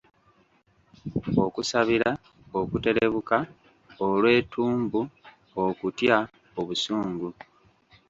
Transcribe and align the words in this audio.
Okusabira, 1.45 2.09
okuterebuka, 2.59 3.37
olwetumbu, 4.05 5.01
okutya, 5.63 6.17
obusungu 6.59 7.27